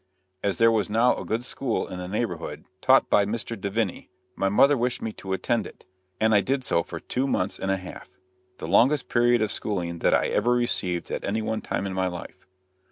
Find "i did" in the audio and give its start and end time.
6.33-6.63